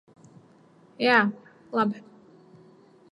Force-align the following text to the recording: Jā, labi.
Jā, 1.05 1.19
labi. 1.81 2.03